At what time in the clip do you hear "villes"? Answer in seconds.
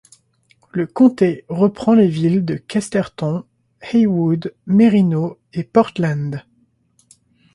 2.07-2.43